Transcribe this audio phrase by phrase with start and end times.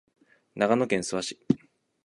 [0.55, 1.39] 長野県諏訪市